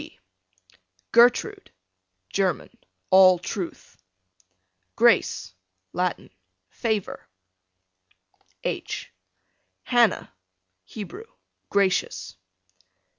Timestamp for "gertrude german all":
1.11-3.37